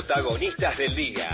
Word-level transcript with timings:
Protagonistas 0.00 0.78
del 0.78 0.96
día. 0.96 1.28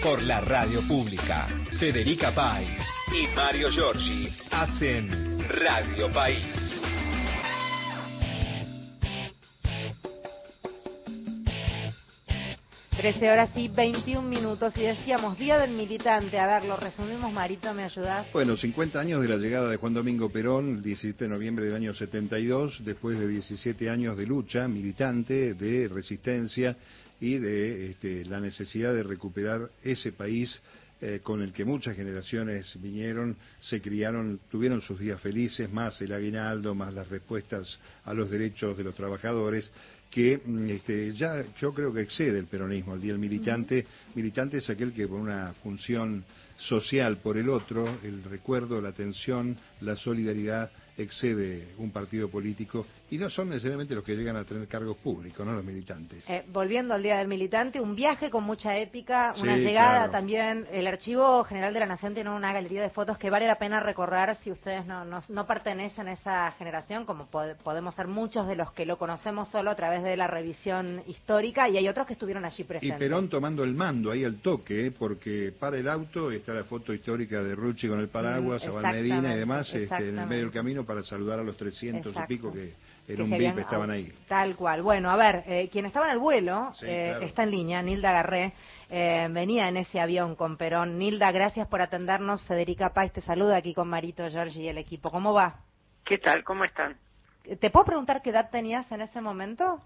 Por 0.00 0.22
la 0.22 0.40
radio 0.40 0.86
pública. 0.86 1.48
Federica 1.80 2.32
País 2.32 2.78
y 3.12 3.26
Mario 3.34 3.70
Giorgi 3.72 4.28
hacen 4.52 5.40
Radio 5.48 6.12
País. 6.12 6.46
13 12.96 13.30
horas 13.32 13.50
y 13.56 13.66
21 13.66 14.22
minutos 14.26 14.74
y 14.76 14.82
decíamos 14.82 15.36
Día 15.36 15.58
del 15.58 15.72
Militante. 15.72 16.38
A 16.38 16.46
ver, 16.46 16.64
lo 16.64 16.76
resumimos, 16.76 17.32
Marito, 17.32 17.74
¿me 17.74 17.82
ayudás? 17.82 18.32
Bueno, 18.32 18.56
50 18.56 18.98
años 19.00 19.20
de 19.22 19.28
la 19.28 19.36
llegada 19.36 19.68
de 19.68 19.76
Juan 19.76 19.92
Domingo 19.92 20.30
Perón, 20.30 20.76
el 20.76 20.82
17 20.82 21.24
de 21.24 21.30
noviembre 21.30 21.64
del 21.64 21.74
año 21.74 21.92
72, 21.92 22.82
después 22.84 23.18
de 23.18 23.26
17 23.26 23.90
años 23.90 24.16
de 24.16 24.24
lucha 24.24 24.68
militante, 24.68 25.54
de 25.54 25.88
resistencia 25.88 26.76
y 27.20 27.38
de 27.38 27.90
este, 27.90 28.24
la 28.24 28.40
necesidad 28.40 28.94
de 28.94 29.02
recuperar 29.02 29.70
ese 29.82 30.12
país 30.12 30.60
eh, 31.00 31.20
con 31.22 31.42
el 31.42 31.52
que 31.52 31.64
muchas 31.64 31.96
generaciones 31.96 32.80
vinieron, 32.80 33.36
se 33.60 33.82
criaron, 33.82 34.40
tuvieron 34.50 34.80
sus 34.80 34.98
días 34.98 35.20
felices, 35.20 35.70
más 35.70 36.00
el 36.00 36.12
aguinaldo, 36.12 36.74
más 36.74 36.94
las 36.94 37.08
respuestas 37.08 37.78
a 38.04 38.14
los 38.14 38.30
derechos 38.30 38.76
de 38.78 38.84
los 38.84 38.94
trabajadores, 38.94 39.70
que 40.14 40.40
mm, 40.44 40.70
este, 40.70 41.12
ya 41.12 41.44
yo 41.60 41.74
creo 41.74 41.92
que 41.92 42.02
excede 42.02 42.38
el 42.38 42.46
peronismo. 42.46 42.94
El 42.94 43.00
día 43.00 43.10
del 43.10 43.18
militante, 43.18 43.84
militante 44.14 44.58
es 44.58 44.70
aquel 44.70 44.92
que 44.92 45.08
por 45.08 45.18
una 45.18 45.52
función 45.54 46.24
social 46.56 47.16
por 47.16 47.36
el 47.36 47.48
otro, 47.48 47.98
el 48.04 48.22
recuerdo, 48.22 48.80
la 48.80 48.90
atención, 48.90 49.56
la 49.80 49.96
solidaridad 49.96 50.70
excede 50.96 51.74
un 51.78 51.90
partido 51.90 52.30
político 52.30 52.86
y 53.10 53.18
no 53.18 53.28
son 53.28 53.48
necesariamente 53.48 53.96
los 53.96 54.04
que 54.04 54.14
llegan 54.14 54.36
a 54.36 54.44
tener 54.44 54.68
cargos 54.68 54.96
públicos, 54.98 55.44
no 55.44 55.52
los 55.52 55.64
militantes. 55.64 56.24
Eh, 56.28 56.44
volviendo 56.52 56.94
al 56.94 57.02
Día 57.02 57.18
del 57.18 57.26
Militante, 57.26 57.80
un 57.80 57.96
viaje 57.96 58.30
con 58.30 58.44
mucha 58.44 58.76
épica, 58.76 59.34
una 59.40 59.56
llegada 59.56 60.08
también. 60.12 60.68
El 60.70 60.86
Archivo 60.86 61.42
General 61.42 61.74
de 61.74 61.80
la 61.80 61.86
Nación 61.86 62.14
tiene 62.14 62.30
una 62.30 62.52
galería 62.52 62.82
de 62.82 62.90
fotos 62.90 63.18
que 63.18 63.28
vale 63.28 63.48
la 63.48 63.58
pena 63.58 63.80
recorrer 63.80 64.36
si 64.36 64.52
ustedes 64.52 64.86
no, 64.86 65.04
no, 65.04 65.46
pertenecen 65.46 66.06
a 66.06 66.12
esa 66.12 66.52
generación, 66.52 67.04
como 67.04 67.26
podemos 67.26 67.94
ser 67.96 68.06
muchos 68.06 68.46
de 68.46 68.54
los 68.54 68.72
que 68.72 68.86
lo 68.86 68.96
conocemos 68.96 69.48
solo 69.48 69.72
a 69.72 69.74
través 69.74 70.03
de 70.04 70.16
la 70.16 70.26
revisión 70.26 71.02
histórica, 71.06 71.68
y 71.68 71.76
hay 71.76 71.88
otros 71.88 72.06
que 72.06 72.12
estuvieron 72.12 72.44
allí 72.44 72.64
presentes. 72.64 72.96
Y 72.96 72.98
Perón 72.98 73.28
tomando 73.28 73.64
el 73.64 73.74
mando 73.74 74.10
ahí 74.10 74.24
al 74.24 74.36
toque, 74.36 74.92
porque 74.96 75.52
para 75.58 75.78
el 75.78 75.88
auto 75.88 76.30
está 76.30 76.54
la 76.54 76.64
foto 76.64 76.92
histórica 76.92 77.42
de 77.42 77.54
Rucci 77.54 77.88
con 77.88 78.00
el 78.00 78.08
paraguas, 78.08 78.62
mm, 78.66 78.82
Medina 78.82 79.34
y 79.34 79.38
demás, 79.38 79.74
este, 79.74 80.10
en 80.10 80.18
el 80.18 80.26
medio 80.26 80.42
del 80.44 80.52
camino 80.52 80.84
para 80.84 81.02
saludar 81.02 81.40
a 81.40 81.42
los 81.42 81.56
300 81.56 82.14
y 82.14 82.26
pico 82.26 82.52
que 82.52 82.74
en 83.08 83.22
un 83.22 83.30
VIP 83.30 83.58
estaban 83.58 83.90
ahí. 83.90 84.12
Tal 84.28 84.56
cual. 84.56 84.82
Bueno, 84.82 85.10
a 85.10 85.16
ver, 85.16 85.44
eh, 85.46 85.68
quien 85.70 85.86
estaba 85.86 86.06
en 86.06 86.12
el 86.12 86.18
vuelo 86.18 86.72
eh, 86.82 87.18
está 87.22 87.42
en 87.42 87.50
línea, 87.50 87.82
Nilda 87.82 88.12
Garré. 88.12 88.52
Eh, 88.90 89.28
venía 89.30 89.68
en 89.68 89.76
ese 89.76 90.00
avión 90.00 90.36
con 90.36 90.56
Perón. 90.56 90.98
Nilda, 90.98 91.30
gracias 91.32 91.68
por 91.68 91.82
atendernos. 91.82 92.42
Federica 92.42 92.92
Páez 92.92 93.12
te 93.12 93.20
saluda 93.20 93.56
aquí 93.56 93.74
con 93.74 93.88
Marito, 93.88 94.26
Giorgi 94.28 94.62
y 94.62 94.68
el 94.68 94.78
equipo. 94.78 95.10
¿Cómo 95.10 95.32
va? 95.32 95.60
¿Qué 96.04 96.18
tal? 96.18 96.44
¿Cómo 96.44 96.64
están? 96.64 96.96
¿Te 97.60 97.70
puedo 97.70 97.84
preguntar 97.84 98.22
qué 98.22 98.30
edad 98.30 98.50
tenías 98.50 98.90
en 98.90 99.02
ese 99.02 99.20
momento? 99.20 99.82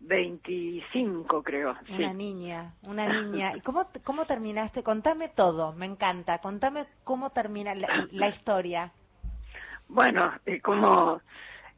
25 0.00 1.42
creo. 1.42 1.76
Una 1.88 2.12
niña, 2.12 2.74
una 2.82 3.08
niña. 3.22 3.56
¿Y 3.56 3.60
cómo, 3.60 3.88
cómo 4.04 4.26
terminaste? 4.26 4.82
Contame 4.82 5.28
todo, 5.28 5.72
me 5.72 5.86
encanta. 5.86 6.38
Contame 6.38 6.86
cómo 7.04 7.30
termina 7.30 7.74
la, 7.74 8.28
historia. 8.28 8.92
Bueno, 9.88 10.32
eh, 10.44 10.60
como 10.60 11.20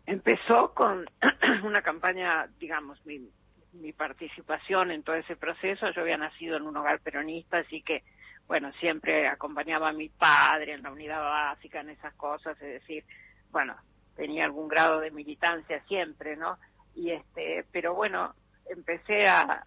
empezó 0.06 0.72
con 0.74 1.06
una 1.64 1.83
campaña, 1.83 2.48
digamos, 2.58 3.05
mi, 3.06 3.28
mi 3.72 3.92
participación 3.92 4.91
en 4.91 5.02
todo 5.02 5.16
ese 5.16 5.36
proceso. 5.36 5.91
Yo 5.91 6.02
había 6.02 6.16
nacido 6.16 6.56
en 6.56 6.64
un 6.64 6.77
hogar 6.77 7.00
peronista, 7.00 7.58
así 7.58 7.83
que, 7.83 8.02
bueno, 8.46 8.72
siempre 8.80 9.28
acompañaba 9.28 9.91
a 9.91 9.92
mi 9.92 10.08
padre 10.08 10.74
en 10.74 10.83
la 10.83 10.91
unidad 10.91 11.20
básica, 11.20 11.80
en 11.80 11.90
esas 11.90 12.14
cosas, 12.14 12.61
es 12.62 12.80
decir, 12.80 13.05
bueno, 13.51 13.77
tenía 14.17 14.45
algún 14.45 14.68
grado 14.68 15.01
de 15.01 15.11
militancia 15.11 15.83
siempre, 15.86 16.36
¿no? 16.36 16.58
Y 16.98 17.13
este 17.13 17.64
pero 17.70 17.95
bueno 17.95 18.35
empecé 18.69 19.27
a, 19.27 19.63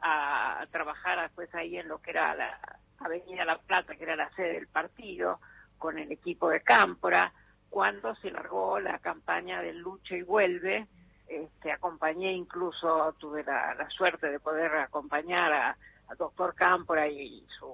a 0.00 0.66
trabajar 0.70 1.20
después 1.20 1.54
ahí 1.54 1.76
en 1.76 1.88
lo 1.88 2.00
que 2.00 2.10
era 2.10 2.34
la 2.34 2.58
Avenida 2.98 3.44
La 3.44 3.58
Plata 3.58 3.94
que 3.94 4.02
era 4.02 4.16
la 4.16 4.30
sede 4.30 4.54
del 4.54 4.66
partido 4.66 5.40
con 5.78 5.98
el 5.98 6.10
equipo 6.10 6.48
de 6.48 6.62
Cámpora 6.62 7.32
cuando 7.68 8.14
se 8.16 8.30
largó 8.30 8.80
la 8.80 8.98
campaña 8.98 9.60
del 9.60 9.78
lucha 9.78 10.16
y 10.16 10.22
vuelve 10.22 10.88
este, 11.28 11.70
acompañé 11.70 12.32
incluso 12.32 13.14
tuve 13.18 13.44
la, 13.44 13.88
suerte 13.90 14.30
de 14.30 14.40
poder 14.40 14.74
acompañar 14.76 15.52
a, 15.52 15.76
doctor 16.18 16.54
Cámpora 16.56 17.06
y 17.06 17.46
su 17.58 17.72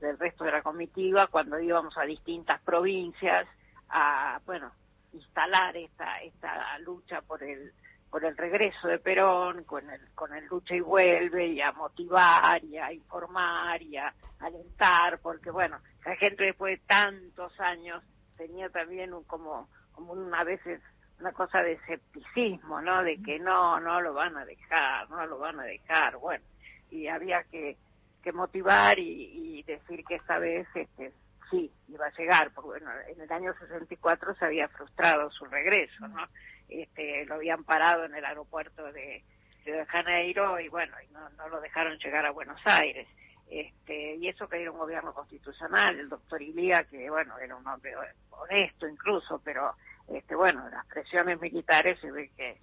del 0.00 0.18
resto 0.18 0.44
de 0.44 0.52
la 0.52 0.60
comitiva 0.60 1.28
cuando 1.28 1.58
íbamos 1.58 1.96
a 1.96 2.02
distintas 2.02 2.60
provincias 2.60 3.46
a 3.88 4.38
bueno 4.44 4.70
instalar 5.14 5.74
esta 5.76 6.18
esta 6.18 6.78
lucha 6.80 7.22
por 7.22 7.42
el 7.42 7.72
por 8.14 8.24
el 8.24 8.36
regreso 8.36 8.86
de 8.86 9.00
Perón, 9.00 9.64
con 9.64 9.90
el, 9.90 10.00
con 10.14 10.32
el 10.32 10.46
lucha 10.46 10.76
y 10.76 10.80
vuelve, 10.80 11.48
y 11.48 11.60
a 11.60 11.72
motivar, 11.72 12.62
y 12.62 12.78
a 12.78 12.92
informar, 12.92 13.82
y 13.82 13.96
a 13.96 14.14
alentar, 14.38 15.18
porque 15.18 15.50
bueno, 15.50 15.80
la 16.06 16.14
gente 16.14 16.44
después 16.44 16.78
de 16.78 16.86
tantos 16.86 17.58
años 17.58 18.04
tenía 18.36 18.68
también 18.68 19.12
un, 19.12 19.24
como, 19.24 19.68
como 19.90 20.12
una 20.12 20.44
veces 20.44 20.80
una 21.18 21.32
cosa 21.32 21.60
de 21.62 21.72
escepticismo, 21.72 22.80
¿no? 22.80 23.02
De 23.02 23.20
que 23.20 23.40
no, 23.40 23.80
no 23.80 24.00
lo 24.00 24.14
van 24.14 24.36
a 24.36 24.44
dejar, 24.44 25.10
no 25.10 25.26
lo 25.26 25.40
van 25.40 25.58
a 25.58 25.64
dejar, 25.64 26.16
bueno, 26.18 26.44
y 26.92 27.08
había 27.08 27.42
que, 27.50 27.76
que 28.22 28.32
motivar 28.32 28.96
y, 28.96 29.58
y 29.58 29.62
decir 29.64 30.04
que 30.04 30.14
esta 30.14 30.38
vez 30.38 30.68
este, 30.76 31.12
sí, 31.50 31.68
iba 31.88 32.06
a 32.06 32.12
llegar, 32.16 32.52
porque 32.54 32.80
bueno, 32.80 32.92
en 33.08 33.20
el 33.20 33.32
año 33.32 33.52
64 33.58 34.36
se 34.36 34.44
había 34.44 34.68
frustrado 34.68 35.32
su 35.32 35.46
regreso, 35.46 36.06
¿no? 36.06 36.28
Este, 36.68 37.24
lo 37.26 37.34
habían 37.34 37.64
parado 37.64 38.04
en 38.04 38.14
el 38.14 38.24
aeropuerto 38.24 38.92
de 38.92 39.22
Río 39.64 39.76
de 39.76 39.86
Janeiro 39.86 40.58
y 40.60 40.68
bueno, 40.68 40.96
y 41.02 41.12
no, 41.12 41.28
no 41.30 41.48
lo 41.48 41.60
dejaron 41.60 41.98
llegar 41.98 42.26
a 42.26 42.32
Buenos 42.32 42.60
Aires. 42.64 43.06
Este, 43.48 44.16
y 44.16 44.28
eso 44.28 44.48
que 44.48 44.62
era 44.62 44.70
un 44.70 44.78
gobierno 44.78 45.12
constitucional, 45.12 45.98
el 45.98 46.08
doctor 46.08 46.40
Ilía, 46.40 46.84
que 46.84 47.10
bueno, 47.10 47.38
era 47.38 47.54
un 47.56 47.66
hombre 47.66 47.94
honesto 48.30 48.88
incluso, 48.88 49.40
pero 49.44 49.74
este, 50.08 50.34
bueno, 50.34 50.68
las 50.70 50.86
presiones 50.86 51.40
militares 51.40 51.98
se 52.00 52.10
ve 52.10 52.30
que 52.36 52.58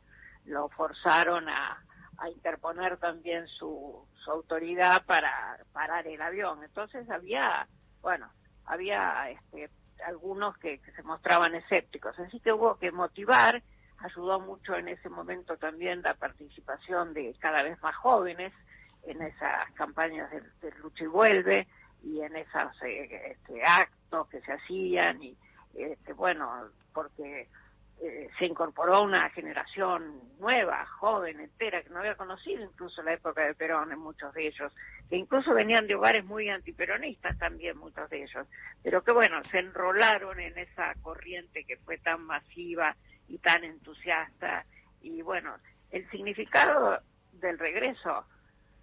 lo 0.45 0.69
forzaron 0.69 1.47
a, 1.47 1.83
a 2.17 2.29
interponer 2.29 2.97
también 2.97 3.47
su, 3.47 4.05
su 4.23 4.31
autoridad 4.31 5.05
para 5.05 5.57
parar 5.73 6.07
el 6.07 6.21
avión. 6.21 6.63
Entonces 6.63 7.09
había, 7.09 7.67
bueno, 8.01 8.31
había 8.65 9.29
este, 9.29 9.69
algunos 10.05 10.57
que, 10.57 10.79
se 10.95 11.03
mostraban 11.03 11.55
escépticos. 11.55 12.17
Así 12.19 12.39
que 12.39 12.51
hubo 12.51 12.77
que 12.77 12.91
motivar, 12.91 13.61
ayudó 14.03 14.39
mucho 14.39 14.75
en 14.75 14.87
ese 14.87 15.09
momento 15.09 15.57
también 15.57 16.01
la 16.01 16.13
participación 16.13 17.13
de 17.13 17.33
cada 17.39 17.63
vez 17.63 17.81
más 17.81 17.95
jóvenes 17.95 18.53
en 19.03 19.21
esas 19.21 19.71
campañas 19.73 20.29
de, 20.31 20.71
lucha 20.81 21.03
y 21.03 21.07
vuelve 21.07 21.67
y 22.03 22.21
en 22.21 22.35
esos 22.35 22.81
eh, 22.83 23.31
este, 23.31 23.63
actos 23.63 24.27
que 24.29 24.41
se 24.41 24.53
hacían 24.53 25.21
y 25.23 25.35
este, 25.73 26.13
bueno, 26.13 26.49
porque 26.93 27.47
eh, 28.03 28.29
se 28.39 28.45
incorporó 28.45 29.03
una 29.03 29.29
generación 29.29 30.21
nueva, 30.39 30.85
joven, 30.99 31.39
entera, 31.39 31.83
que 31.83 31.89
no 31.89 31.99
había 31.99 32.15
conocido 32.15 32.63
incluso 32.63 33.03
la 33.03 33.13
época 33.13 33.45
de 33.45 33.53
Perón 33.53 33.91
en 33.91 33.99
muchos 33.99 34.33
de 34.33 34.47
ellos, 34.47 34.73
que 35.07 35.17
incluso 35.17 35.53
venían 35.53 35.85
de 35.85 35.93
hogares 35.93 36.25
muy 36.25 36.49
antiperonistas 36.49 37.37
también 37.37 37.77
muchos 37.77 38.09
de 38.09 38.23
ellos, 38.23 38.47
pero 38.81 39.03
que 39.03 39.11
bueno, 39.11 39.43
se 39.51 39.59
enrolaron 39.59 40.39
en 40.39 40.57
esa 40.57 40.95
corriente 41.03 41.63
que 41.63 41.77
fue 41.77 41.99
tan 41.99 42.25
masiva 42.25 42.95
y 43.31 43.37
tan 43.37 43.63
entusiasta. 43.63 44.65
Y 45.01 45.21
bueno, 45.21 45.55
el 45.89 46.09
significado 46.09 46.99
del 47.33 47.57
regreso, 47.57 48.25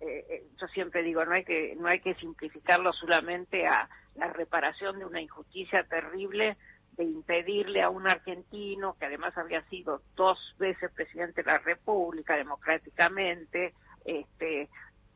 eh, 0.00 0.24
eh, 0.28 0.42
yo 0.60 0.66
siempre 0.68 1.02
digo, 1.02 1.24
no 1.24 1.32
hay 1.32 1.44
que 1.44 1.76
no 1.76 1.88
hay 1.88 2.00
que 2.00 2.14
simplificarlo 2.14 2.92
solamente 2.92 3.66
a 3.66 3.88
la 4.14 4.28
reparación 4.32 4.98
de 4.98 5.04
una 5.04 5.20
injusticia 5.20 5.84
terrible 5.84 6.56
de 6.92 7.04
impedirle 7.04 7.82
a 7.82 7.90
un 7.90 8.08
argentino, 8.08 8.96
que 8.98 9.06
además 9.06 9.36
había 9.38 9.62
sido 9.68 10.02
dos 10.16 10.38
veces 10.58 10.90
presidente 10.92 11.42
de 11.42 11.52
la 11.52 11.58
República 11.58 12.36
democráticamente, 12.36 13.74
este, 14.04 14.68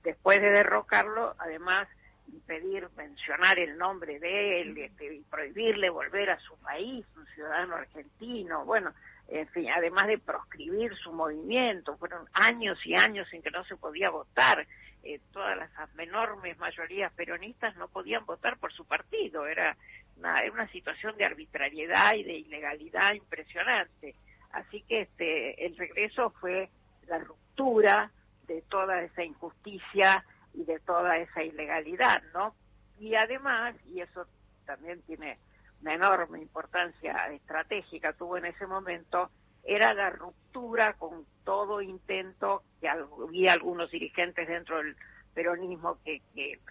después 0.04 0.40
de 0.40 0.50
derrocarlo, 0.50 1.34
además 1.38 1.88
impedir 2.28 2.88
mencionar 2.96 3.58
el 3.58 3.76
nombre 3.76 4.20
de 4.20 4.60
él 4.60 4.78
este, 4.78 5.12
y 5.12 5.20
prohibirle 5.22 5.90
volver 5.90 6.30
a 6.30 6.38
su 6.38 6.56
país, 6.58 7.04
un 7.16 7.26
ciudadano 7.34 7.74
argentino, 7.74 8.64
bueno, 8.64 8.92
en 9.28 9.48
fin, 9.48 9.68
además 9.70 10.06
de 10.08 10.18
proscribir 10.18 10.94
su 10.96 11.12
movimiento, 11.12 11.96
fueron 11.96 12.28
años 12.32 12.78
y 12.84 12.94
años 12.94 13.26
en 13.32 13.42
que 13.42 13.50
no 13.50 13.64
se 13.64 13.76
podía 13.76 14.10
votar, 14.10 14.66
eh, 15.04 15.20
todas 15.32 15.56
las 15.56 15.70
enormes 15.98 16.56
mayorías 16.58 17.12
peronistas 17.14 17.74
no 17.76 17.88
podían 17.88 18.24
votar 18.24 18.58
por 18.58 18.72
su 18.72 18.84
partido, 18.84 19.46
era 19.46 19.76
una, 20.16 20.68
situación 20.68 21.16
de 21.16 21.24
arbitrariedad 21.24 22.14
y 22.14 22.22
de 22.22 22.34
ilegalidad 22.34 23.14
impresionante. 23.14 24.14
Así 24.52 24.82
que 24.82 25.02
este, 25.02 25.66
el 25.66 25.76
regreso 25.76 26.30
fue 26.40 26.68
la 27.08 27.18
ruptura 27.18 28.10
de 28.46 28.62
toda 28.62 29.02
esa 29.02 29.24
injusticia 29.24 30.24
y 30.54 30.64
de 30.64 30.78
toda 30.80 31.18
esa 31.18 31.42
ilegalidad, 31.42 32.22
¿no? 32.34 32.54
Y 32.98 33.14
además, 33.14 33.74
y 33.86 34.00
eso 34.00 34.26
también 34.66 35.02
tiene 35.02 35.38
una 35.82 35.94
enorme 35.94 36.40
importancia 36.40 37.26
estratégica, 37.32 38.12
tuvo 38.12 38.38
en 38.38 38.46
ese 38.46 38.66
momento, 38.66 39.30
era 39.64 39.92
la 39.94 40.10
ruptura 40.10 40.94
con 40.94 41.26
todo 41.44 41.82
intento 41.82 42.62
que 42.80 42.88
había 42.88 43.52
algunos 43.52 43.90
dirigentes 43.90 44.48
dentro 44.48 44.78
del 44.78 44.96
peronismo 45.34 45.98
que, 46.04 46.22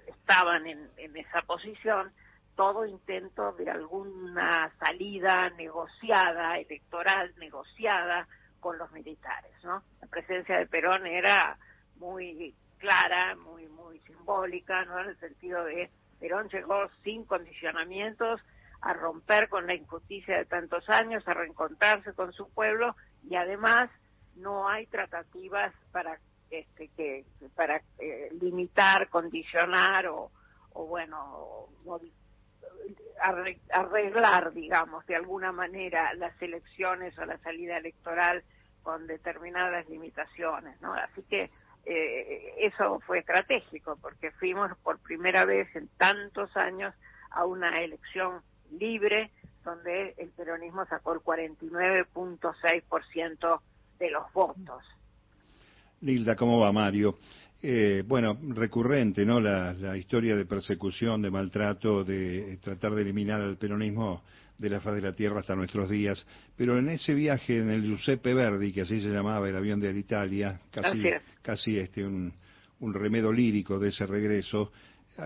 estaban 0.07 0.65
en, 0.65 0.89
en 0.97 1.17
esa 1.17 1.41
posición, 1.41 2.11
todo 2.55 2.85
intento 2.85 3.53
de 3.53 3.69
alguna 3.69 4.71
salida 4.79 5.49
negociada, 5.51 6.57
electoral 6.57 7.33
negociada 7.37 8.27
con 8.59 8.77
los 8.77 8.91
militares, 8.91 9.51
¿no? 9.63 9.83
La 10.01 10.07
presencia 10.07 10.57
de 10.57 10.67
Perón 10.67 11.07
era 11.07 11.57
muy 11.97 12.53
clara, 12.77 13.35
muy 13.35 13.67
muy 13.67 13.99
simbólica, 14.01 14.85
¿no? 14.85 14.99
En 14.99 15.09
el 15.09 15.19
sentido 15.19 15.63
de 15.65 15.89
Perón 16.19 16.49
llegó 16.49 16.87
sin 17.03 17.25
condicionamientos 17.25 18.39
a 18.81 18.93
romper 18.93 19.47
con 19.49 19.67
la 19.67 19.75
injusticia 19.75 20.37
de 20.37 20.45
tantos 20.45 20.89
años, 20.89 21.27
a 21.27 21.33
reencontrarse 21.33 22.13
con 22.13 22.33
su 22.33 22.49
pueblo 22.51 22.95
y 23.23 23.35
además 23.35 23.89
no 24.35 24.67
hay 24.67 24.87
tratativas 24.87 25.73
para 25.91 26.19
este 26.49 26.89
que 26.89 27.25
para 27.55 27.81
eh, 27.99 28.29
limitar, 28.41 29.07
condicionar 29.09 30.07
o, 30.07 30.31
o 30.73 30.85
bueno, 30.85 31.69
arreglar, 33.71 34.51
digamos, 34.53 35.05
de 35.05 35.15
alguna 35.15 35.51
manera 35.51 36.13
las 36.15 36.39
elecciones 36.41 37.17
o 37.17 37.25
la 37.25 37.37
salida 37.39 37.77
electoral 37.77 38.43
con 38.83 39.07
determinadas 39.07 39.87
limitaciones, 39.89 40.81
¿no? 40.81 40.93
Así 40.93 41.23
que 41.23 41.51
eh, 41.85 42.53
eso 42.57 42.99
fue 43.01 43.19
estratégico 43.19 43.97
porque 44.01 44.31
fuimos 44.31 44.75
por 44.79 44.99
primera 44.99 45.45
vez 45.45 45.73
en 45.75 45.87
tantos 45.97 46.55
años 46.57 46.93
a 47.29 47.45
una 47.45 47.81
elección 47.81 48.41
libre 48.79 49.31
donde 49.63 50.15
el 50.17 50.29
peronismo 50.29 50.85
sacó 50.85 51.13
el 51.13 51.19
49.6% 51.19 53.61
de 53.99 54.11
los 54.11 54.33
votos. 54.33 54.83
Lilda, 56.01 56.35
¿cómo 56.35 56.59
va 56.59 56.71
Mario? 56.71 57.17
Eh, 57.61 58.03
bueno, 58.07 58.37
recurrente, 58.49 59.23
¿no? 59.23 59.39
La, 59.39 59.73
la, 59.73 59.95
historia 59.95 60.35
de 60.35 60.45
persecución, 60.45 61.21
de 61.21 61.29
maltrato, 61.29 62.03
de 62.03 62.57
tratar 62.57 62.95
de 62.95 63.03
eliminar 63.03 63.39
al 63.39 63.57
peronismo 63.57 64.23
de 64.57 64.69
la 64.69 64.79
faz 64.79 64.95
de 64.95 65.01
la 65.01 65.13
tierra 65.13 65.41
hasta 65.41 65.55
nuestros 65.55 65.87
días. 65.89 66.25
Pero 66.55 66.79
en 66.79 66.89
ese 66.89 67.13
viaje 67.13 67.59
en 67.59 67.69
el 67.69 67.83
Giuseppe 67.83 68.33
Verdi, 68.33 68.71
que 68.71 68.81
así 68.81 68.99
se 68.99 69.09
llamaba 69.09 69.47
el 69.47 69.55
avión 69.55 69.79
de 69.79 69.91
Italia, 69.91 70.59
casi, 70.71 71.03
casi 71.43 71.77
este, 71.77 72.03
un, 72.03 72.33
un 72.79 72.93
remedo 72.93 73.31
lírico 73.31 73.79
de 73.79 73.89
ese 73.89 74.05
regreso, 74.05 74.71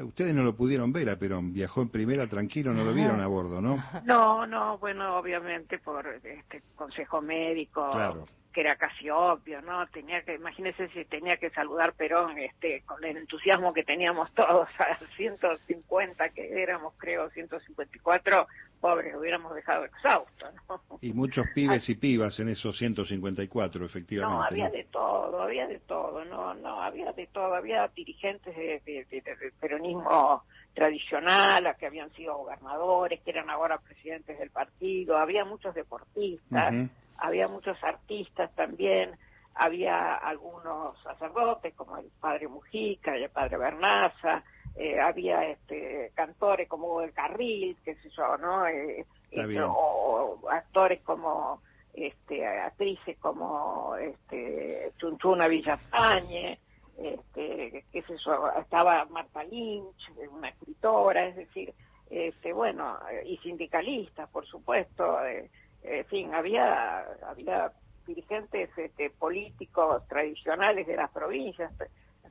Ustedes 0.03 0.33
no 0.33 0.43
lo 0.43 0.55
pudieron 0.55 0.91
ver 0.91 1.09
a 1.09 1.17
Perón, 1.17 1.53
viajó 1.53 1.81
en 1.81 1.89
primera 1.89 2.27
tranquilo, 2.27 2.73
no 2.73 2.83
lo 2.83 2.93
vieron 2.93 3.21
a 3.21 3.27
bordo, 3.27 3.61
¿no? 3.61 3.83
No, 4.03 4.45
no, 4.45 4.77
bueno, 4.77 5.17
obviamente 5.17 5.79
por 5.79 6.07
este 6.07 6.63
consejo 6.75 7.21
médico, 7.21 7.89
claro 7.91 8.25
que 8.55 8.61
era 8.61 8.77
casi 8.77 9.09
obvio, 9.09 9.61
¿no? 9.61 9.85
Tenía 9.87 10.23
que, 10.23 10.35
imagínese 10.35 10.87
si 10.87 11.03
tenía 11.03 11.35
que 11.35 11.49
saludar 11.49 11.91
Perón, 11.91 12.37
este, 12.37 12.83
con 12.85 13.03
el 13.03 13.17
entusiasmo 13.17 13.73
que 13.73 13.83
teníamos 13.83 14.33
todos 14.33 14.69
a 14.79 14.97
150 15.17 16.29
que 16.29 16.63
éramos, 16.63 16.93
creo, 16.95 17.29
154, 17.31 18.47
pobres, 18.85 19.15
hubiéramos 19.15 19.55
dejado 19.55 19.83
exhaustos, 19.85 20.53
¿no? 20.69 20.79
Y 21.01 21.11
muchos 21.11 21.47
pibes 21.55 21.89
y 21.89 21.95
pibas 21.95 22.39
en 22.39 22.49
esos 22.49 22.77
154, 22.77 23.83
efectivamente. 23.83 24.37
No, 24.37 24.43
había 24.43 24.69
de 24.69 24.83
todo, 24.91 25.41
había 25.41 25.65
de 25.65 25.79
todo, 25.79 26.23
no, 26.23 26.53
no, 26.53 26.83
había 26.83 27.11
de 27.13 27.25
todo, 27.25 27.55
había 27.55 27.87
dirigentes 27.95 28.55
de, 28.55 29.53
peronismo 29.59 30.43
tradicional, 30.75 31.75
que 31.79 31.87
habían 31.87 32.11
sido 32.11 32.37
gobernadores, 32.37 33.21
que 33.21 33.31
eran 33.31 33.49
ahora 33.49 33.79
presidentes 33.79 34.37
del 34.37 34.51
partido, 34.51 35.17
había 35.17 35.45
muchos 35.45 35.73
deportistas, 35.73 36.75
había 37.17 37.47
muchos 37.47 37.83
artistas 37.83 38.53
también, 38.53 39.17
había 39.55 40.13
algunos 40.13 41.01
sacerdotes 41.01 41.73
como 41.73 41.97
el 41.97 42.11
padre 42.21 42.47
Mujica 42.47 43.17
y 43.17 43.23
el 43.23 43.31
padre 43.31 43.57
Bernaza, 43.57 44.43
eh, 44.75 44.99
había 44.99 45.43
este 45.45 46.11
cantores 46.13 46.67
como 46.67 47.01
el 47.01 47.13
Carril, 47.13 47.77
qué 47.83 47.95
sé 47.95 48.09
yo, 48.09 48.37
¿no? 48.37 48.67
Eh, 48.67 49.05
eh, 49.31 49.61
o, 49.61 50.37
actores 50.49 51.01
como 51.01 51.61
este 51.93 52.45
actrices 52.45 53.17
como 53.19 53.95
este 53.95 54.91
Chunchuna 54.97 55.47
Villafañe, 55.47 56.59
este 56.97 57.85
qué 57.89 58.01
sé 58.01 58.15
yo, 58.25 58.49
estaba 58.59 59.05
Marta 59.05 59.43
Lynch, 59.45 60.11
una 60.29 60.49
escritora, 60.49 61.27
es 61.27 61.37
decir, 61.37 61.73
este 62.09 62.51
bueno, 62.51 62.99
y 63.25 63.37
sindicalistas, 63.37 64.29
por 64.29 64.45
supuesto, 64.45 65.19
en 65.25 66.05
fin, 66.07 66.33
había, 66.33 66.99
había 67.25 67.71
dirigentes 68.05 68.69
este, 68.77 69.09
políticos 69.09 70.07
tradicionales 70.07 70.85
de 70.85 70.95
las 70.95 71.11
provincias, 71.11 71.71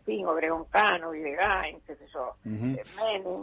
Obregón 0.06 0.65
Cano, 0.71 1.11
Videgain, 1.11 1.81
qué 1.87 1.97
sé 1.97 2.06
yo, 2.12 2.37
eh, 2.45 2.83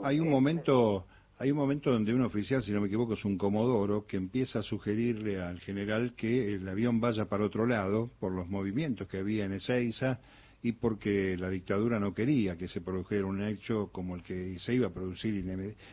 Hay 0.04 0.20
un 0.20 0.30
momento... 0.30 1.06
Hay 1.40 1.50
un 1.50 1.58
momento 1.58 1.92
donde 1.92 2.14
un 2.14 2.22
oficial, 2.22 2.62
si 2.62 2.72
no 2.72 2.82
me 2.82 2.86
equivoco, 2.86 3.14
es 3.14 3.26
un 3.26 3.36
comodoro, 3.36 4.06
que 4.06 4.16
empieza 4.16 4.60
a 4.60 4.62
sugerirle 4.62 5.42
al 5.42 5.60
general 5.60 6.14
que 6.16 6.54
el 6.54 6.70
avión 6.70 7.02
vaya 7.02 7.26
para 7.26 7.44
otro 7.44 7.66
lado 7.66 8.12
por 8.20 8.32
los 8.32 8.48
movimientos 8.48 9.08
que 9.08 9.18
había 9.18 9.46
en 9.46 9.54
Ezeiza 9.54 10.20
y 10.62 10.74
porque 10.74 11.36
la 11.40 11.50
dictadura 11.50 12.00
no 12.00 12.14
quería 12.14 12.58
que 12.58 12.68
se 12.68 12.82
produjera 12.82 13.26
un 13.26 13.42
hecho 13.42 13.90
como 13.92 14.16
el 14.16 14.22
que 14.22 14.60
se 14.60 14.76
iba 14.76 14.88
a 14.88 14.94
producir 14.94 15.44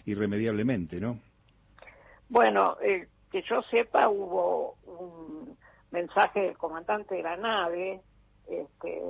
irremediablemente, 0.05 1.01
¿no? 1.01 1.19
Bueno, 2.29 2.77
eh, 2.83 3.09
que 3.33 3.43
yo 3.49 3.63
sepa 3.71 4.09
hubo 4.09 4.77
un 4.85 5.57
mensaje 5.91 6.41
del 6.41 6.59
comandante 6.59 7.15
de 7.15 7.23
la 7.23 7.37
nave 7.37 8.03
este, 8.47 9.03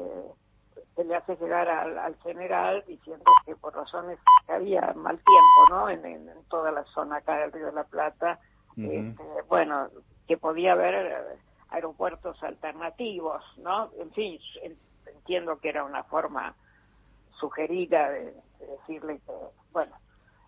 que 0.96 1.04
le 1.04 1.14
hace 1.14 1.36
llegar 1.36 1.68
al, 1.68 2.16
general 2.22 2.84
diciendo 2.86 3.24
que 3.44 3.56
por 3.56 3.74
razones 3.74 4.18
que 4.46 4.52
había 4.52 4.92
mal 4.94 5.16
tiempo 5.16 5.70
no 5.70 5.88
en, 5.88 6.28
toda 6.48 6.72
la 6.72 6.84
zona 6.84 7.16
acá 7.16 7.38
del 7.38 7.52
río 7.52 7.66
de 7.66 7.72
la 7.72 7.84
plata 7.84 8.38
este, 8.76 9.24
bueno 9.48 9.88
que 10.26 10.36
podía 10.36 10.72
haber 10.72 11.38
aeropuertos 11.70 12.42
alternativos 12.42 13.42
no 13.58 13.90
en 13.98 14.10
fin 14.12 14.38
entiendo 15.06 15.58
que 15.58 15.68
era 15.68 15.84
una 15.84 16.04
forma 16.04 16.54
sugerida 17.38 18.10
de, 18.10 18.34
decirle 18.60 19.20
que 19.26 19.32
bueno 19.72 19.96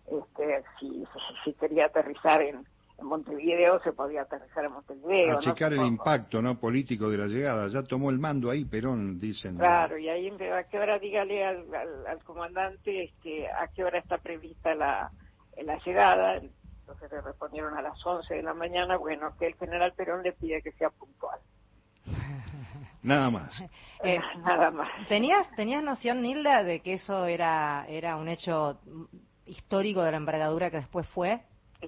este 0.07 0.63
si, 0.79 1.05
si 1.43 1.53
quería 1.53 1.85
aterrizar 1.85 2.41
en 2.41 2.65
en 3.01 3.07
Montevideo 3.07 3.79
se 3.83 3.91
podía 3.91 4.21
aterrizar 4.21 4.65
en 4.65 4.73
Montevideo. 4.73 5.37
A 5.37 5.39
checar 5.39 5.73
el 5.73 5.85
impacto 5.85 6.41
no 6.41 6.59
político 6.59 7.09
de 7.09 7.17
la 7.17 7.27
llegada. 7.27 7.67
Ya 7.67 7.83
tomó 7.83 8.09
el 8.09 8.19
mando 8.19 8.49
ahí 8.49 8.65
Perón, 8.65 9.19
dicen. 9.19 9.57
Claro, 9.57 9.97
y 9.97 10.07
ahí 10.07 10.29
a 10.29 10.63
qué 10.63 10.79
hora 10.79 10.99
dígale 10.99 11.45
al, 11.45 11.65
al, 12.07 12.23
comandante 12.23 13.03
este, 13.03 13.47
a 13.47 13.67
qué 13.67 13.83
hora 13.83 13.99
está 13.99 14.17
prevista 14.17 14.75
la, 14.75 15.11
la 15.57 15.77
llegada. 15.79 16.35
Entonces 16.35 17.11
le 17.11 17.21
respondieron 17.21 17.77
a 17.77 17.81
las 17.81 18.05
11 18.05 18.33
de 18.33 18.43
la 18.43 18.53
mañana, 18.53 18.97
bueno, 18.97 19.33
que 19.37 19.47
el 19.47 19.55
general 19.55 19.93
Perón 19.93 20.23
le 20.23 20.33
pide 20.33 20.61
que 20.61 20.71
sea 20.73 20.89
puntual. 20.89 21.39
Nada 23.03 23.29
más. 23.29 23.63
Eh, 24.03 24.17
Nada 24.39 24.71
más. 24.71 24.89
¿Tenías, 25.09 25.47
¿Tenías 25.55 25.83
noción, 25.83 26.23
Nilda, 26.23 26.63
de 26.63 26.79
que 26.79 26.93
eso 26.93 27.27
era, 27.27 27.85
era 27.87 28.15
un 28.15 28.27
hecho 28.27 28.79
histórico 29.45 30.01
de 30.01 30.09
la 30.09 30.17
envergadura 30.17 30.71
que 30.71 30.77
después 30.77 31.07
fue? 31.09 31.39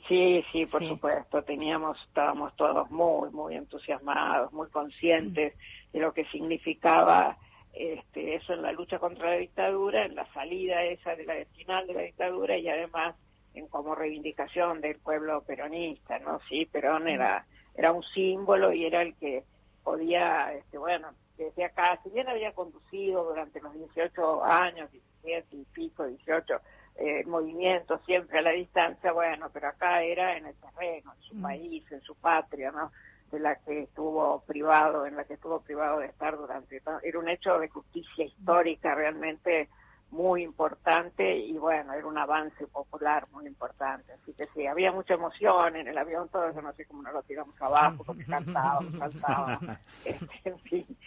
Sí, 0.08 0.44
sí, 0.52 0.66
por 0.66 0.84
supuesto. 0.88 1.44
Teníamos, 1.44 1.98
estábamos 2.08 2.56
todos 2.56 2.90
muy, 2.90 3.30
muy 3.30 3.56
entusiasmados, 3.56 4.52
muy 4.52 4.68
conscientes 4.70 5.54
de 5.92 6.00
lo 6.00 6.14
que 6.14 6.26
significaba 6.26 7.38
este, 7.74 8.36
eso 8.36 8.54
en 8.54 8.64
la 8.64 8.72
lucha 8.72 9.00
contra 9.00 9.32
la 9.32 9.38
dictadura, 9.38 10.06
en 10.06 10.16
la 10.16 10.32
salida 10.34 10.84
esa 10.84 11.16
de 11.16 11.26
la 11.26 11.46
final 11.56 11.88
de 11.88 11.94
la 11.94 12.02
dictadura 12.02 12.58
y 12.58 12.68
además 12.70 13.16
en 13.54 13.68
como 13.68 13.94
reivindicación 13.94 14.82
del 14.82 14.98
pueblo 14.98 15.44
peronista, 15.44 16.18
¿no? 16.20 16.40
Sí, 16.50 16.66
Perón 16.66 17.08
era 17.08 17.46
era 17.76 17.92
un 17.92 18.04
símbolo 18.04 18.72
y 18.72 18.86
era 18.86 19.02
el 19.02 19.16
que 19.16 19.44
podía, 19.84 20.54
este, 20.54 20.78
bueno, 20.78 21.10
desde 21.38 21.66
acá, 21.66 22.00
si 22.04 22.10
bien 22.12 22.28
había 22.30 22.54
conducido 22.54 23.24
durante 23.24 23.60
los 23.62 23.74
18 23.74 24.44
años, 24.44 24.92
17 24.92 25.56
y 25.56 25.66
pico, 25.74 26.06
18, 26.06 26.60
eh, 26.96 27.24
movimiento 27.26 28.00
siempre 28.06 28.40
a 28.40 28.42
la 28.42 28.52
distancia, 28.52 29.12
bueno, 29.12 29.50
pero 29.52 29.68
acá 29.70 30.04
era 30.04 30.38
en 30.38 30.46
el 30.46 30.56
terreno, 30.56 31.14
en 31.14 31.22
su 31.24 31.36
mm. 31.36 31.42
país, 31.42 31.92
en 31.92 32.02
su 32.02 32.16
patria, 32.16 32.72
¿no? 32.72 32.92
De 33.32 33.40
la 33.40 33.56
que 33.56 33.84
estuvo 33.84 34.42
privado, 34.46 35.06
en 35.08 35.16
la 35.16 35.24
que 35.24 35.34
estuvo 35.34 35.60
privado 35.62 36.00
de 36.00 36.08
estar 36.08 36.38
durante. 36.38 36.82
Era 37.02 37.20
un 37.20 37.30
hecho 37.30 37.58
de 37.58 37.68
justicia 37.68 38.26
histórica 38.26 38.94
realmente 38.94 39.70
muy 40.12 40.44
importante 40.44 41.38
y 41.38 41.58
bueno, 41.58 41.94
era 41.94 42.06
un 42.06 42.18
avance 42.20 42.68
popular 42.68 43.28
muy 43.32 43.48
importante. 43.48 44.14
Así 44.14 44.34
que 44.34 44.46
sí, 44.54 44.68
había 44.68 44.92
mucha 44.92 45.16
emoción 45.16 45.76
en 45.76 45.88
el 45.88 45.98
avión, 45.98 46.30
todo 46.30 46.48
eso, 46.48 46.62
no 46.62 46.72
sé 46.74 46.86
cómo 46.86 47.02
nos 47.02 47.14
lo 47.14 47.24
tiramos 47.24 47.60
abajo, 47.60 48.04
porque 48.04 48.24
cantábamos, 48.26 48.94
saltábamos. 49.00 49.80
Este, 50.06 50.50
en 50.50 50.60
fin, 50.60 50.98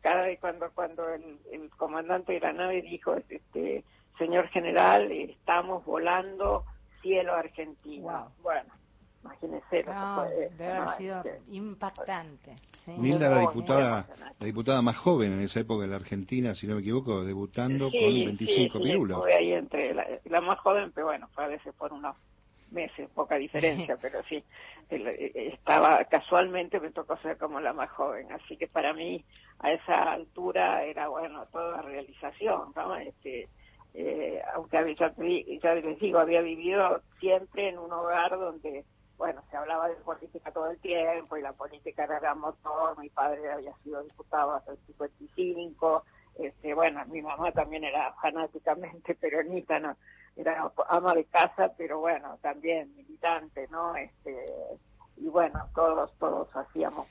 cada 0.00 0.22
vez 0.22 0.38
cuando, 0.38 0.70
cuando 0.72 1.08
el, 1.08 1.40
el 1.50 1.68
comandante 1.70 2.34
de 2.34 2.40
la 2.40 2.52
nave 2.52 2.82
dijo, 2.82 3.16
este 3.16 3.84
señor 4.18 4.48
general, 4.48 5.10
estamos 5.12 5.84
volando 5.84 6.64
cielo 7.00 7.34
argentino. 7.34 8.32
Bueno, 8.42 8.72
imagínese 9.22 9.84
lo 9.84 10.24
Debe 10.24 10.72
haber 10.72 10.96
sido 10.98 11.18
este, 11.18 11.40
impactante. 11.50 12.56
Nilda, 12.86 13.28
la 13.28 13.40
diputada, 13.40 14.06
la 14.38 14.46
diputada 14.46 14.82
más 14.82 14.96
joven 14.96 15.34
en 15.34 15.40
esa 15.42 15.60
época 15.60 15.82
de 15.82 15.90
la 15.90 15.96
Argentina, 15.96 16.54
si 16.54 16.66
no 16.66 16.74
me 16.74 16.80
equivoco, 16.80 17.22
debutando 17.22 17.90
con 17.90 18.00
25 18.00 18.78
sí, 18.78 19.32
ahí 19.32 19.52
entre 19.52 19.94
la, 19.94 20.40
más 20.40 20.58
joven, 20.60 20.90
pero 20.94 21.08
bueno, 21.08 21.28
fue 21.34 21.44
a 21.44 21.48
veces 21.48 21.74
por 21.74 21.92
unos 21.92 22.16
meses, 22.70 23.08
poca 23.14 23.36
diferencia, 23.36 23.96
pero 24.00 24.22
sí, 24.24 24.42
estaba 24.88 26.02
casualmente 26.04 26.80
me 26.80 26.90
tocó 26.90 27.18
ser 27.18 27.36
como 27.36 27.60
la 27.60 27.74
más 27.74 27.90
joven, 27.90 28.32
así 28.32 28.56
que 28.56 28.68
para 28.68 28.94
mí 28.94 29.22
a 29.58 29.72
esa 29.72 30.12
altura 30.12 30.82
era 30.84 31.08
bueno 31.08 31.44
toda 31.52 31.82
realización, 31.82 32.72
¿no? 32.74 32.96
Este, 32.96 33.48
eh, 33.94 34.42
aunque 34.54 34.94
ya, 34.94 35.14
ya 35.62 35.74
les 35.74 35.98
digo, 35.98 36.18
había 36.18 36.40
vivido 36.40 37.02
siempre 37.18 37.68
en 37.68 37.78
un 37.78 37.92
hogar 37.92 38.38
donde 38.38 38.84
bueno, 39.18 39.42
se 39.50 39.56
hablaba 39.56 39.88
de 39.88 39.96
política 39.96 40.52
todo 40.52 40.70
el 40.70 40.78
tiempo 40.78 41.36
y 41.36 41.42
la 41.42 41.52
política 41.52 42.04
era 42.04 42.36
motor, 42.36 42.96
mi 42.98 43.08
padre 43.08 43.50
había 43.50 43.76
sido 43.82 44.02
diputado 44.04 44.52
hasta 44.52 44.70
el 44.72 44.78
55, 44.86 46.04
este, 46.38 46.72
bueno, 46.72 47.04
mi 47.06 47.20
mamá 47.20 47.50
también 47.50 47.82
era 47.82 48.14
fanáticamente 48.22 49.14
peronista, 49.20 49.80
no, 49.80 49.96
era 50.36 50.70
ama 50.88 51.14
de 51.14 51.24
casa, 51.24 51.72
pero 51.76 51.98
bueno, 51.98 52.38
también 52.40 52.94
militante, 52.94 53.66
¿no? 53.72 53.96
Este, 53.96 54.46
y 55.16 55.28
bueno, 55.28 55.68
todos, 55.74 56.16
todos 56.18 56.48
hacíamos 56.54 57.08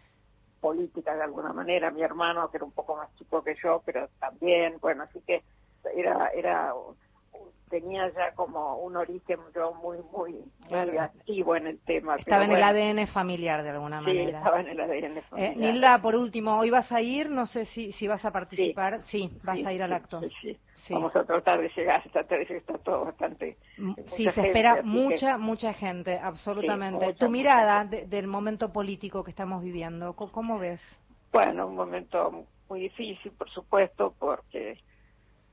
política 0.61 1.13
de 1.13 1.23
alguna 1.23 1.51
manera, 1.51 1.91
mi 1.91 2.03
hermano 2.03 2.49
que 2.49 2.57
era 2.57 2.65
un 2.65 2.71
poco 2.71 2.95
más 2.95 3.13
chico 3.17 3.43
que 3.43 3.55
yo, 3.61 3.81
pero 3.85 4.07
también, 4.19 4.77
bueno, 4.79 5.03
así 5.03 5.19
que 5.27 5.43
era, 5.95 6.29
era 6.35 6.73
tenía 7.69 8.09
ya 8.13 8.33
como 8.33 8.77
un 8.77 8.95
origen 8.95 9.39
yo 9.53 9.73
muy, 9.73 9.97
muy, 10.11 10.35
activo 10.97 11.55
en 11.55 11.67
el 11.67 11.79
tema. 11.79 12.15
Estaba 12.15 12.45
en 12.45 12.51
el 12.53 12.63
ADN 12.63 13.07
familiar 13.07 13.63
de 13.63 13.71
alguna 13.71 14.01
manera. 14.01 14.23
Sí, 14.23 14.35
estaba 14.35 14.61
en 14.61 14.67
el 14.67 14.79
ADN 14.79 15.17
eh, 15.17 15.21
familiar. 15.29 15.57
Nilda, 15.57 16.01
por 16.01 16.15
último, 16.15 16.57
¿hoy 16.57 16.69
vas 16.69 16.91
a 16.91 17.01
ir? 17.01 17.29
No 17.29 17.45
sé 17.45 17.65
si, 17.65 17.91
si 17.91 18.07
vas 18.07 18.23
a 18.25 18.31
participar. 18.31 19.01
Sí, 19.03 19.29
vas 19.43 19.63
a 19.65 19.73
ir 19.73 19.83
al 19.83 19.93
acto. 19.93 20.21
Sí, 20.41 20.57
Vamos 20.93 21.15
a 21.15 21.25
tratar 21.25 21.59
de 21.59 21.69
llegar, 21.75 22.03
de 22.03 22.45
que 22.45 22.57
está 22.57 22.77
todo 22.77 23.05
bastante... 23.05 23.57
Mm, 23.77 23.93
sí, 24.05 24.29
se 24.29 24.47
espera 24.47 24.81
mucha, 24.83 25.37
mucha 25.37 25.73
gente, 25.73 26.19
absolutamente. 26.19 27.13
tu 27.15 27.29
mirada 27.29 27.83
del 27.85 28.27
momento 28.27 28.71
político 28.71 29.23
que 29.23 29.31
estamos 29.31 29.63
viviendo, 29.63 30.13
¿cómo 30.13 30.59
ves? 30.59 30.79
Bueno, 31.31 31.67
un 31.67 31.75
momento 31.75 32.45
muy 32.69 32.81
difícil, 32.81 33.31
por 33.31 33.49
supuesto, 33.49 34.13
porque 34.19 34.77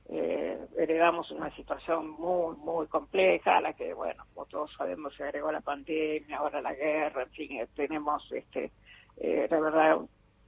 eh, 0.09 0.59
heredamos 0.77 1.31
una 1.31 1.53
situación 1.55 2.09
muy, 2.11 2.55
muy 2.57 2.87
compleja, 2.87 3.57
a 3.57 3.61
la 3.61 3.73
que, 3.73 3.93
bueno, 3.93 4.23
como 4.33 4.45
todos 4.45 4.71
sabemos, 4.77 5.15
se 5.15 5.23
agregó 5.23 5.51
la 5.51 5.61
pandemia, 5.61 6.37
ahora 6.37 6.61
la 6.61 6.73
guerra, 6.73 7.23
en 7.23 7.31
fin, 7.31 7.51
eh, 7.59 7.67
tenemos, 7.75 8.31
este, 8.31 8.71
eh, 9.17 9.47
la 9.49 9.59
verdad, 9.59 9.97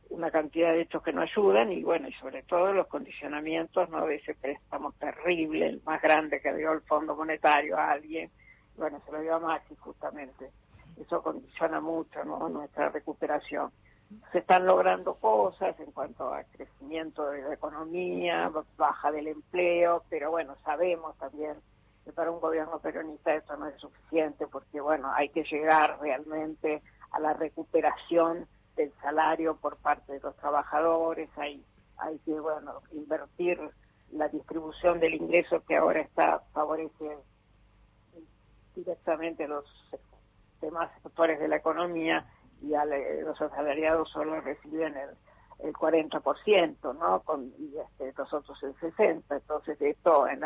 una 0.10 0.32
cantidad 0.32 0.72
de 0.74 0.82
hechos 0.82 1.02
que 1.04 1.12
no 1.12 1.22
ayudan 1.22 1.72
y, 1.72 1.84
bueno, 1.84 2.08
y 2.08 2.14
sobre 2.14 2.44
todo 2.44 2.72
los 2.72 2.88
condicionamientos, 2.88 3.90
¿no?, 3.90 4.06
de 4.06 4.16
ese 4.16 4.36
préstamo 4.36 4.94
terrible, 4.94 5.68
el 5.68 5.82
más 5.84 6.02
grande 6.02 6.40
que 6.40 6.54
dio 6.54 6.72
el 6.72 6.82
Fondo 6.82 7.16
Monetario 7.16 7.78
a 7.78 7.92
alguien, 7.92 8.30
bueno, 8.78 9.02
se 9.06 9.12
lo 9.12 9.22
dio 9.22 9.36
a 9.36 9.40
Maxi 9.40 9.76
justamente. 9.76 10.52
Eso 11.02 11.22
condiciona 11.22 11.82
mucho, 11.82 12.24
¿no?, 12.24 12.48
nuestra 12.48 12.90
recuperación 12.90 13.72
se 14.32 14.40
están 14.40 14.66
logrando 14.66 15.16
cosas 15.16 15.78
en 15.80 15.92
cuanto 15.92 16.34
al 16.34 16.46
crecimiento 16.48 17.30
de 17.30 17.42
la 17.42 17.54
economía, 17.54 18.52
baja 18.78 19.12
del 19.12 19.28
empleo, 19.28 20.04
pero 20.10 20.32
bueno, 20.32 20.56
sabemos 20.64 21.18
también 21.18 21.56
que 22.06 22.12
para 22.14 22.32
un 22.32 22.40
gobierno 22.40 22.80
peronista 22.80 23.34
esto 23.34 23.58
no 23.58 23.68
es 23.68 23.80
suficiente 23.80 24.48
porque 24.48 24.80
bueno, 24.80 25.12
hay 25.14 25.30
que 25.30 25.44
llegar 25.44 26.00
realmente 26.00 26.82
a 27.12 27.20
la 27.20 27.34
recuperación 27.34 28.48
del 28.76 28.94
salario 29.02 29.58
por 29.58 29.78
parte 29.78 30.14
de 30.14 30.20
los 30.20 30.36
trabajadores, 30.38 31.30
hay, 31.38 31.64
hay 31.98 32.18
que 32.20 32.40
bueno, 32.40 32.82
invertir 32.92 33.60
la 34.12 34.30
distribución 34.30 35.00
del 35.00 35.16
ingreso 35.16 35.64
que 35.66 35.76
ahora 35.76 36.00
está 36.00 36.40
favorece 36.54 37.18
directamente 38.74 39.44
a 39.44 39.48
los 39.48 39.66
demás 40.62 40.90
sectores 41.04 41.40
de 41.40 41.48
la 41.48 41.58
economía 41.58 42.26
y 42.62 42.70
los 43.24 43.40
asalariados 43.42 44.10
solo 44.10 44.42
reciben 44.42 44.96
el, 44.98 45.10
el 45.68 45.74
40%, 45.74 46.98
¿no? 46.98 47.22
Con, 47.22 47.54
y 47.58 47.78
este, 47.78 48.14
los 48.18 48.34
otros 48.34 48.62
el 48.64 48.76
60%. 48.76 49.24
Entonces, 49.30 49.82
esto 49.82 50.28
en 50.28 50.42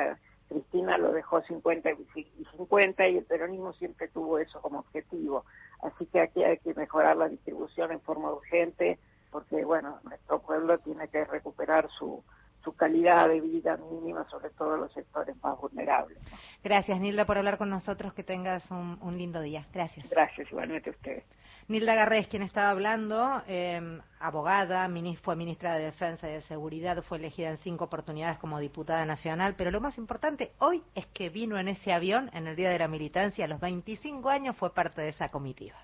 Cristina 0.47 0.97
lo 0.97 1.11
dejó 1.13 1.41
50 1.41 1.91
y 1.91 2.45
50 2.57 3.07
y 3.07 3.17
el 3.17 3.25
peronismo 3.25 3.73
siempre 3.73 4.07
tuvo 4.09 4.39
eso 4.39 4.61
como 4.61 4.79
objetivo. 4.79 5.45
Así 5.81 6.05
que 6.07 6.21
aquí 6.21 6.43
hay 6.43 6.57
que 6.57 6.73
mejorar 6.73 7.17
la 7.17 7.29
distribución 7.29 7.91
en 7.91 8.01
forma 8.01 8.31
urgente 8.31 8.99
porque, 9.31 9.63
bueno, 9.63 9.99
nuestro 10.03 10.39
pueblo 10.39 10.77
tiene 10.79 11.07
que 11.07 11.23
recuperar 11.23 11.89
su, 11.97 12.21
su 12.63 12.75
calidad 12.75 13.27
de 13.29 13.41
vida 13.41 13.77
mínima, 13.77 14.27
sobre 14.29 14.49
todo 14.51 14.75
en 14.75 14.81
los 14.81 14.93
sectores 14.93 15.35
más 15.41 15.59
vulnerables. 15.59 16.17
Gracias, 16.63 16.99
Nilda, 16.99 17.25
por 17.25 17.37
hablar 17.37 17.57
con 17.57 17.69
nosotros. 17.69 18.13
Que 18.13 18.23
tengas 18.23 18.69
un, 18.71 18.97
un 19.01 19.17
lindo 19.17 19.41
día. 19.41 19.67
Gracias. 19.73 20.09
Gracias, 20.09 20.51
igualmente 20.51 20.89
a 20.89 20.93
ustedes. 20.93 21.23
Nilda 21.67 21.95
Garrés, 21.95 22.27
quien 22.27 22.41
estaba 22.43 22.69
hablando, 22.69 23.41
em, 23.47 24.01
abogada, 24.19 24.89
fue 25.21 25.35
ministra 25.35 25.75
de 25.75 25.85
Defensa 25.85 26.29
y 26.29 26.33
de 26.33 26.41
Seguridad, 26.41 27.01
fue 27.03 27.17
elegida 27.17 27.49
en 27.49 27.57
cinco 27.59 27.85
oportunidades 27.85 28.37
como 28.39 28.59
diputada 28.59 29.05
nacional, 29.05 29.55
pero 29.57 29.71
lo 29.71 29.79
más 29.79 29.97
importante 29.97 30.51
hoy 30.59 30.83
es 30.95 31.05
que 31.07 31.29
vino 31.29 31.57
en 31.57 31.69
ese 31.69 31.93
avión 31.93 32.29
en 32.33 32.47
el 32.47 32.55
Día 32.55 32.69
de 32.69 32.79
la 32.79 32.87
Militancia, 32.87 33.45
a 33.45 33.47
los 33.47 33.61
25 33.61 34.29
años 34.29 34.57
fue 34.57 34.73
parte 34.73 35.01
de 35.01 35.09
esa 35.09 35.29
comitiva. 35.29 35.77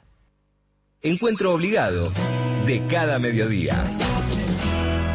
Encuentro 1.02 1.54
obligado 1.54 2.10
de 2.66 2.86
cada 2.90 3.18
mediodía. 3.18 4.47